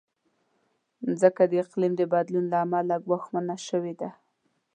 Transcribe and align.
مځکه 1.05 1.43
د 1.47 1.53
اقلیم 1.63 1.93
د 1.97 2.01
بدلون 2.13 2.45
له 2.51 2.57
امله 2.65 2.95
ګواښمنه 3.05 3.55
شوې 3.67 3.93
ده. 3.99 4.09